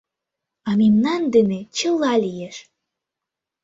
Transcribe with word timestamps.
—А 0.67 0.69
мемнан 0.79 1.21
дене 1.35 1.59
чыла 1.77 2.13
лиеш. 2.23 2.55